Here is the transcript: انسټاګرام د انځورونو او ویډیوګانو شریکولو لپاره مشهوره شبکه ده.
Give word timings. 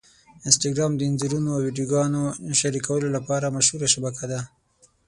انسټاګرام 0.47 0.91
د 0.95 1.01
انځورونو 1.09 1.49
او 1.55 1.61
ویډیوګانو 1.65 2.21
شریکولو 2.59 3.07
لپاره 3.15 3.53
مشهوره 3.57 3.87
شبکه 3.93 4.25
ده. 4.31 4.39